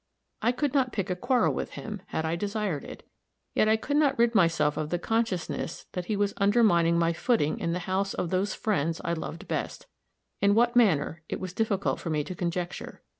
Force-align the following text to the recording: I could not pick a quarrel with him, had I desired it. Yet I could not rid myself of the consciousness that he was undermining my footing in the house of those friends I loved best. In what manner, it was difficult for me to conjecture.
I 0.41 0.51
could 0.51 0.73
not 0.73 0.91
pick 0.91 1.11
a 1.11 1.15
quarrel 1.15 1.53
with 1.53 1.73
him, 1.73 2.01
had 2.07 2.25
I 2.25 2.35
desired 2.35 2.83
it. 2.83 3.07
Yet 3.53 3.67
I 3.69 3.77
could 3.77 3.97
not 3.97 4.17
rid 4.17 4.33
myself 4.33 4.75
of 4.75 4.89
the 4.89 4.97
consciousness 4.97 5.85
that 5.91 6.05
he 6.05 6.15
was 6.15 6.33
undermining 6.37 6.97
my 6.97 7.13
footing 7.13 7.59
in 7.59 7.71
the 7.73 7.77
house 7.85 8.15
of 8.15 8.31
those 8.31 8.55
friends 8.55 8.99
I 9.05 9.13
loved 9.13 9.47
best. 9.47 9.85
In 10.41 10.55
what 10.55 10.75
manner, 10.75 11.21
it 11.29 11.39
was 11.39 11.53
difficult 11.53 11.99
for 11.99 12.09
me 12.09 12.23
to 12.23 12.33
conjecture. 12.33 13.03